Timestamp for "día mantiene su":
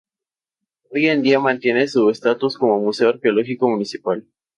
1.21-2.09